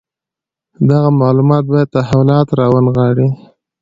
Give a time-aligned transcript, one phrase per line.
[0.89, 3.27] دغه معلومات باید تحولات راونغاړي.